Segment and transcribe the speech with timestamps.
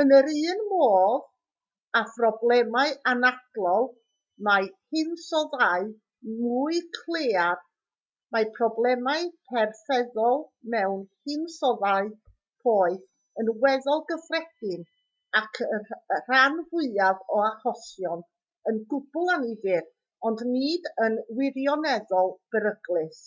[0.00, 1.24] yn yr un modd
[1.98, 3.84] â phroblemau anadlol
[4.48, 4.64] mewn
[4.96, 5.84] hinsoddau
[6.38, 7.60] mwy claear
[8.36, 10.42] mae problemau perfeddol
[10.74, 12.10] mewn hinsoddau
[12.66, 14.84] poeth yn weddol gyffredin
[15.42, 15.88] ac yn
[16.18, 18.28] y rhan fwyaf o achosion
[18.72, 19.86] yn gwbl annifyr
[20.30, 23.24] ond nid yn wirioneddol beryglus